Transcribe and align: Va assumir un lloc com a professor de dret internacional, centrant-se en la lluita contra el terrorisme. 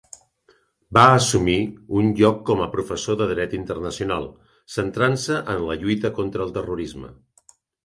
Va 0.97 1.01
assumir 1.17 1.57
un 1.99 2.09
lloc 2.21 2.39
com 2.47 2.63
a 2.65 2.69
professor 2.77 3.19
de 3.21 3.29
dret 3.33 3.55
internacional, 3.59 4.27
centrant-se 4.79 5.39
en 5.55 5.63
la 5.69 5.79
lluita 5.85 6.15
contra 6.19 6.47
el 6.49 6.59
terrorisme. 6.59 7.15